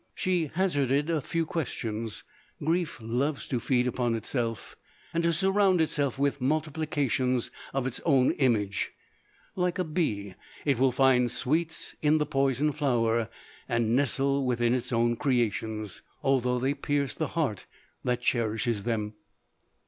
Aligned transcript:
She 0.15 0.47
hazarded 0.51 1.11
a 1.11 1.21
few 1.21 1.45
questions. 1.45 2.23
Grief 2.63 2.97
loves 2.99 3.47
to 3.49 3.59
feed 3.59 3.85
upon 3.85 4.15
itself, 4.15 4.75
and 5.13 5.21
to 5.21 5.31
surround 5.31 5.79
itself 5.79 6.17
with 6.17 6.41
multiplications 6.41 7.51
of 7.71 7.85
its 7.85 8.01
own 8.03 8.31
image; 8.39 8.93
like 9.55 9.77
a 9.77 9.83
bee, 9.83 10.33
it 10.65 10.79
will 10.79 10.91
find 10.91 11.29
sweets 11.29 11.95
in 12.01 12.17
the 12.17 12.25
poison 12.25 12.71
flower, 12.71 13.29
and 13.69 13.95
nestle 13.95 14.43
within 14.43 14.73
its 14.73 14.91
own 14.91 15.17
creations, 15.17 16.01
although 16.23 16.57
they 16.57 16.73
pierce 16.73 17.13
the 17.13 17.27
heart 17.37 17.67
that 18.03 18.21
cherishes 18.23 18.85
them. 18.85 19.13